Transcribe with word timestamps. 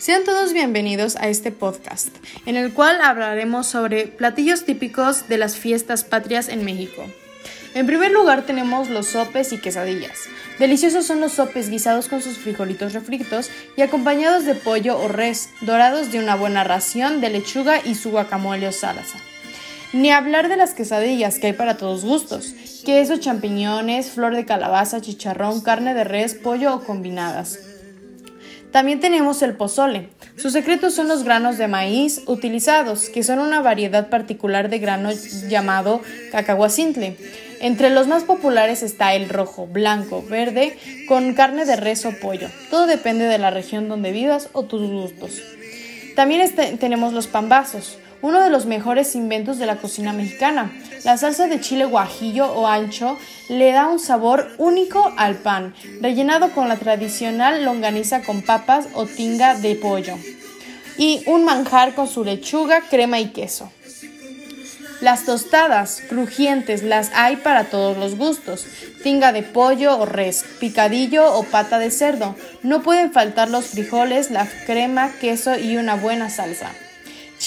Sean 0.00 0.24
todos 0.24 0.54
bienvenidos 0.54 1.16
a 1.16 1.28
este 1.28 1.52
podcast, 1.52 2.08
en 2.46 2.56
el 2.56 2.72
cual 2.72 3.02
hablaremos 3.02 3.66
sobre 3.66 4.06
platillos 4.06 4.64
típicos 4.64 5.28
de 5.28 5.36
las 5.36 5.56
fiestas 5.56 6.04
patrias 6.04 6.48
en 6.48 6.64
México. 6.64 7.04
En 7.74 7.86
primer 7.86 8.10
lugar 8.10 8.46
tenemos 8.46 8.88
los 8.88 9.08
sopes 9.08 9.52
y 9.52 9.58
quesadillas. 9.58 10.20
Deliciosos 10.58 11.04
son 11.04 11.20
los 11.20 11.32
sopes 11.32 11.68
guisados 11.68 12.08
con 12.08 12.22
sus 12.22 12.38
frijolitos 12.38 12.94
refritos 12.94 13.50
y 13.76 13.82
acompañados 13.82 14.46
de 14.46 14.54
pollo 14.54 14.98
o 14.98 15.06
res, 15.06 15.50
dorados 15.60 16.10
de 16.10 16.18
una 16.18 16.34
buena 16.34 16.64
ración 16.64 17.20
de 17.20 17.28
lechuga 17.28 17.84
y 17.84 17.94
su 17.94 18.10
guacamole 18.10 18.68
o 18.68 18.72
salsa. 18.72 19.18
Ni 19.92 20.10
hablar 20.10 20.48
de 20.48 20.56
las 20.56 20.72
quesadillas 20.72 21.38
que 21.38 21.48
hay 21.48 21.52
para 21.52 21.76
todos 21.76 22.06
gustos, 22.06 22.54
queso, 22.86 23.18
champiñones, 23.18 24.08
flor 24.12 24.34
de 24.34 24.46
calabaza, 24.46 25.02
chicharrón, 25.02 25.60
carne 25.60 25.92
de 25.92 26.04
res, 26.04 26.32
pollo 26.32 26.74
o 26.74 26.84
combinadas. 26.84 27.58
También 28.72 29.00
tenemos 29.00 29.42
el 29.42 29.54
pozole. 29.54 30.08
Sus 30.36 30.52
secretos 30.52 30.94
son 30.94 31.08
los 31.08 31.24
granos 31.24 31.58
de 31.58 31.66
maíz 31.66 32.22
utilizados, 32.26 33.08
que 33.08 33.24
son 33.24 33.40
una 33.40 33.60
variedad 33.60 34.08
particular 34.08 34.70
de 34.70 34.78
grano 34.78 35.10
llamado 35.48 36.00
cacahuacintle. 36.30 37.16
Entre 37.60 37.90
los 37.90 38.06
más 38.06 38.22
populares 38.24 38.82
está 38.82 39.14
el 39.14 39.28
rojo, 39.28 39.66
blanco, 39.66 40.24
verde, 40.28 40.78
con 41.08 41.34
carne 41.34 41.64
de 41.64 41.76
res 41.76 42.06
o 42.06 42.12
pollo. 42.12 42.48
Todo 42.70 42.86
depende 42.86 43.24
de 43.24 43.38
la 43.38 43.50
región 43.50 43.88
donde 43.88 44.12
vivas 44.12 44.48
o 44.52 44.62
tus 44.62 44.88
gustos. 44.88 45.42
También 46.14 46.40
este, 46.40 46.76
tenemos 46.78 47.12
los 47.12 47.26
pambazos, 47.26 47.98
uno 48.22 48.40
de 48.42 48.50
los 48.50 48.66
mejores 48.66 49.14
inventos 49.14 49.58
de 49.58 49.66
la 49.66 49.76
cocina 49.76 50.12
mexicana. 50.12 50.72
La 51.04 51.16
salsa 51.16 51.46
de 51.46 51.60
chile 51.60 51.84
guajillo 51.84 52.52
o 52.52 52.66
ancho 52.66 53.18
le 53.48 53.72
da 53.72 53.88
un 53.88 53.98
sabor 53.98 54.52
único 54.58 55.12
al 55.16 55.36
pan, 55.36 55.74
rellenado 56.00 56.50
con 56.50 56.68
la 56.68 56.76
tradicional 56.76 57.64
longaniza 57.64 58.22
con 58.22 58.42
papas 58.42 58.88
o 58.94 59.06
tinga 59.06 59.54
de 59.54 59.74
pollo, 59.76 60.16
y 60.98 61.22
un 61.26 61.44
manjar 61.44 61.94
con 61.94 62.08
su 62.08 62.24
lechuga, 62.24 62.82
crema 62.90 63.18
y 63.20 63.30
queso. 63.30 63.70
Las 65.00 65.24
tostadas 65.24 66.02
crujientes 66.10 66.82
las 66.82 67.10
hay 67.14 67.36
para 67.36 67.64
todos 67.64 67.96
los 67.96 68.16
gustos. 68.16 68.66
Tinga 69.02 69.32
de 69.32 69.42
pollo 69.42 69.98
o 69.98 70.04
res, 70.04 70.44
picadillo 70.60 71.34
o 71.34 71.42
pata 71.44 71.78
de 71.78 71.90
cerdo. 71.90 72.36
No 72.62 72.82
pueden 72.82 73.10
faltar 73.10 73.48
los 73.48 73.68
frijoles, 73.68 74.30
la 74.30 74.46
crema, 74.66 75.10
queso 75.18 75.58
y 75.58 75.78
una 75.78 75.94
buena 75.94 76.28
salsa. 76.28 76.70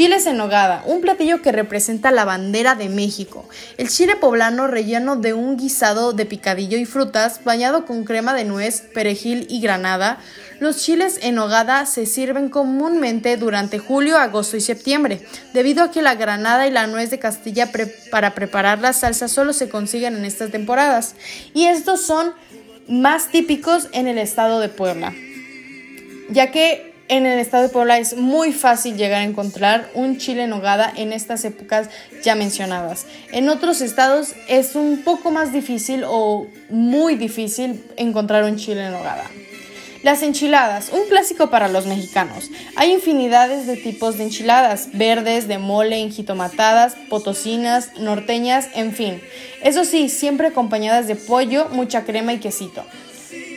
Chiles 0.00 0.24
en 0.24 0.38
nogada, 0.38 0.82
un 0.86 1.02
platillo 1.02 1.42
que 1.42 1.52
representa 1.52 2.10
la 2.10 2.24
bandera 2.24 2.74
de 2.74 2.88
México. 2.88 3.46
El 3.76 3.90
chile 3.90 4.16
poblano 4.16 4.66
relleno 4.66 5.16
de 5.16 5.34
un 5.34 5.58
guisado 5.58 6.14
de 6.14 6.24
picadillo 6.24 6.78
y 6.78 6.86
frutas, 6.86 7.44
bañado 7.44 7.84
con 7.84 8.04
crema 8.04 8.32
de 8.32 8.46
nuez, 8.46 8.80
perejil 8.94 9.44
y 9.50 9.60
granada. 9.60 10.18
Los 10.58 10.78
chiles 10.78 11.18
en 11.20 11.34
nogada 11.34 11.84
se 11.84 12.06
sirven 12.06 12.48
comúnmente 12.48 13.36
durante 13.36 13.78
julio, 13.78 14.16
agosto 14.16 14.56
y 14.56 14.62
septiembre, 14.62 15.20
debido 15.52 15.84
a 15.84 15.90
que 15.90 16.00
la 16.00 16.14
granada 16.14 16.66
y 16.66 16.70
la 16.70 16.86
nuez 16.86 17.10
de 17.10 17.18
Castilla 17.18 17.68
para 18.10 18.34
preparar 18.34 18.78
la 18.78 18.94
salsa 18.94 19.28
solo 19.28 19.52
se 19.52 19.68
consiguen 19.68 20.16
en 20.16 20.24
estas 20.24 20.50
temporadas. 20.50 21.14
Y 21.52 21.66
estos 21.66 22.00
son 22.00 22.32
más 22.88 23.28
típicos 23.28 23.88
en 23.92 24.06
el 24.06 24.16
estado 24.16 24.60
de 24.60 24.70
Puebla, 24.70 25.12
ya 26.30 26.50
que 26.50 26.89
en 27.10 27.26
el 27.26 27.40
estado 27.40 27.64
de 27.64 27.68
Puebla 27.70 27.98
es 27.98 28.16
muy 28.16 28.52
fácil 28.52 28.96
llegar 28.96 29.20
a 29.20 29.24
encontrar 29.24 29.90
un 29.94 30.16
chile 30.18 30.44
en 30.44 30.50
nogada 30.50 30.92
en 30.96 31.12
estas 31.12 31.44
épocas 31.44 31.90
ya 32.22 32.36
mencionadas. 32.36 33.04
En 33.32 33.48
otros 33.48 33.80
estados 33.80 34.34
es 34.46 34.76
un 34.76 35.02
poco 35.02 35.32
más 35.32 35.52
difícil 35.52 36.04
o 36.06 36.46
muy 36.68 37.16
difícil 37.16 37.84
encontrar 37.96 38.44
un 38.44 38.56
chile 38.56 38.86
en 38.86 38.92
nogada. 38.92 39.24
Las 40.04 40.22
enchiladas, 40.22 40.90
un 40.92 41.08
clásico 41.08 41.50
para 41.50 41.68
los 41.68 41.86
mexicanos. 41.86 42.48
Hay 42.76 42.92
infinidades 42.92 43.66
de 43.66 43.76
tipos 43.76 44.16
de 44.16 44.24
enchiladas, 44.24 44.90
verdes, 44.92 45.48
de 45.48 45.58
mole, 45.58 45.98
enjitomatadas, 45.98 46.94
potosinas, 47.08 47.98
norteñas, 47.98 48.68
en 48.74 48.94
fin. 48.94 49.20
Eso 49.64 49.84
sí, 49.84 50.08
siempre 50.08 50.46
acompañadas 50.46 51.08
de 51.08 51.16
pollo, 51.16 51.68
mucha 51.70 52.04
crema 52.04 52.32
y 52.32 52.38
quesito. 52.38 52.84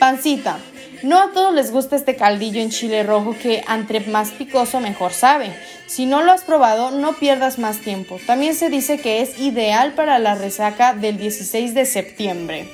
Pancita, 0.00 0.58
no 1.04 1.20
a 1.20 1.32
todos 1.32 1.54
les 1.54 1.70
gusta 1.70 1.96
este 1.96 2.16
caldillo 2.16 2.60
en 2.60 2.70
chile 2.70 3.02
rojo 3.02 3.36
que 3.40 3.62
entre 3.68 4.00
más 4.00 4.30
picoso 4.30 4.80
mejor 4.80 5.12
sabe. 5.12 5.54
Si 5.86 6.06
no 6.06 6.22
lo 6.22 6.32
has 6.32 6.42
probado, 6.42 6.90
no 6.90 7.14
pierdas 7.14 7.58
más 7.58 7.78
tiempo. 7.78 8.18
También 8.26 8.54
se 8.54 8.70
dice 8.70 8.98
que 8.98 9.20
es 9.20 9.38
ideal 9.38 9.92
para 9.92 10.18
la 10.18 10.34
resaca 10.34 10.94
del 10.94 11.18
16 11.18 11.74
de 11.74 11.86
septiembre. 11.86 12.68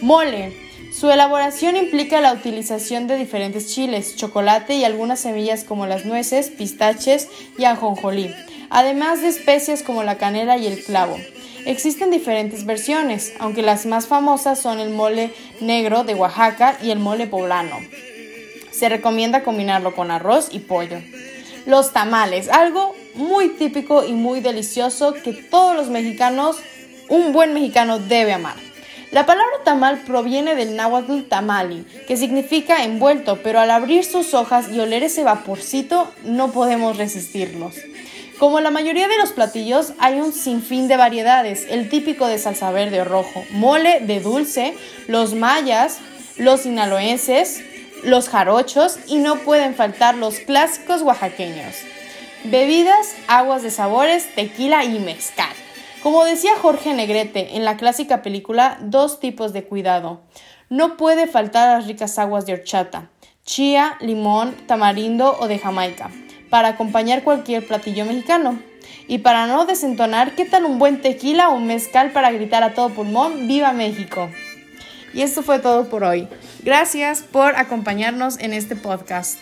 Mole. 0.00 0.52
Su 0.92 1.10
elaboración 1.10 1.76
implica 1.76 2.22
la 2.22 2.32
utilización 2.32 3.06
de 3.06 3.18
diferentes 3.18 3.74
chiles, 3.74 4.16
chocolate 4.16 4.76
y 4.76 4.84
algunas 4.84 5.20
semillas 5.20 5.64
como 5.64 5.86
las 5.86 6.06
nueces, 6.06 6.48
pistaches 6.48 7.28
y 7.58 7.64
ajonjolí, 7.64 8.34
además 8.70 9.20
de 9.20 9.28
especias 9.28 9.82
como 9.82 10.04
la 10.04 10.16
canela 10.16 10.56
y 10.56 10.66
el 10.66 10.82
clavo. 10.82 11.18
Existen 11.66 12.12
diferentes 12.12 12.64
versiones, 12.64 13.32
aunque 13.40 13.60
las 13.60 13.86
más 13.86 14.06
famosas 14.06 14.60
son 14.60 14.78
el 14.78 14.90
mole 14.90 15.32
negro 15.60 16.04
de 16.04 16.14
Oaxaca 16.14 16.78
y 16.80 16.92
el 16.92 17.00
mole 17.00 17.26
poblano. 17.26 17.80
Se 18.70 18.88
recomienda 18.88 19.42
combinarlo 19.42 19.92
con 19.92 20.12
arroz 20.12 20.46
y 20.52 20.60
pollo. 20.60 20.98
Los 21.66 21.92
tamales, 21.92 22.48
algo 22.50 22.94
muy 23.16 23.48
típico 23.48 24.04
y 24.04 24.12
muy 24.12 24.38
delicioso 24.38 25.12
que 25.12 25.32
todos 25.32 25.74
los 25.74 25.88
mexicanos, 25.88 26.56
un 27.08 27.32
buen 27.32 27.52
mexicano 27.52 27.98
debe 27.98 28.32
amar. 28.32 28.54
La 29.10 29.26
palabra 29.26 29.64
tamal 29.64 30.02
proviene 30.06 30.54
del 30.54 30.76
náhuatl 30.76 31.22
tamali, 31.22 31.84
que 32.06 32.16
significa 32.16 32.84
envuelto, 32.84 33.40
pero 33.42 33.58
al 33.58 33.72
abrir 33.72 34.04
sus 34.04 34.34
hojas 34.34 34.68
y 34.70 34.78
oler 34.78 35.02
ese 35.02 35.24
vaporcito 35.24 36.12
no 36.22 36.52
podemos 36.52 36.96
resistirnos. 36.96 37.74
Como 38.38 38.60
la 38.60 38.70
mayoría 38.70 39.08
de 39.08 39.16
los 39.16 39.32
platillos, 39.32 39.94
hay 39.98 40.20
un 40.20 40.30
sinfín 40.30 40.88
de 40.88 40.98
variedades, 40.98 41.66
el 41.70 41.88
típico 41.88 42.26
de 42.26 42.38
salsa 42.38 42.70
verde 42.70 43.00
o 43.00 43.04
rojo, 43.04 43.42
mole 43.50 44.00
de 44.00 44.20
dulce, 44.20 44.76
los 45.06 45.34
mayas, 45.34 46.00
los 46.36 46.60
sinaloenses, 46.60 47.62
los 48.04 48.28
jarochos 48.28 48.98
y 49.06 49.16
no 49.16 49.36
pueden 49.36 49.74
faltar 49.74 50.16
los 50.16 50.38
clásicos 50.40 51.00
oaxaqueños. 51.00 51.76
Bebidas, 52.44 53.14
aguas 53.26 53.62
de 53.62 53.70
sabores, 53.70 54.34
tequila 54.34 54.84
y 54.84 54.98
mezcal. 54.98 55.54
Como 56.02 56.22
decía 56.26 56.52
Jorge 56.60 56.92
Negrete 56.92 57.56
en 57.56 57.64
la 57.64 57.78
clásica 57.78 58.20
película 58.20 58.76
Dos 58.82 59.18
tipos 59.18 59.54
de 59.54 59.64
cuidado, 59.64 60.20
no 60.68 60.98
puede 60.98 61.26
faltar 61.26 61.78
las 61.78 61.86
ricas 61.86 62.18
aguas 62.18 62.44
de 62.44 62.52
horchata, 62.52 63.08
chía, 63.46 63.96
limón, 64.00 64.54
tamarindo 64.66 65.38
o 65.40 65.48
de 65.48 65.58
Jamaica 65.58 66.10
para 66.50 66.68
acompañar 66.68 67.22
cualquier 67.22 67.66
platillo 67.66 68.04
mexicano. 68.04 68.58
Y 69.08 69.18
para 69.18 69.46
no 69.46 69.66
desentonar, 69.66 70.34
¿qué 70.34 70.44
tal 70.44 70.64
un 70.64 70.78
buen 70.78 71.00
tequila 71.00 71.48
o 71.48 71.56
un 71.56 71.66
mezcal 71.66 72.12
para 72.12 72.30
gritar 72.30 72.62
a 72.62 72.74
todo 72.74 72.90
pulmón, 72.90 73.46
¡Viva 73.46 73.72
México! 73.72 74.30
Y 75.14 75.22
esto 75.22 75.42
fue 75.42 75.58
todo 75.58 75.88
por 75.88 76.04
hoy. 76.04 76.28
Gracias 76.62 77.22
por 77.22 77.56
acompañarnos 77.56 78.38
en 78.38 78.52
este 78.52 78.76
podcast. 78.76 79.38